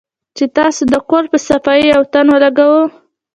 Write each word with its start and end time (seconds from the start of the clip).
چې 0.35 0.45
تاسو 0.57 0.81
د 0.93 0.95
کور 1.09 1.23
پۀ 1.31 1.37
صفائي 1.47 1.85
يو 1.93 2.01
تن 2.13 2.25
ولګوۀ 2.33 2.81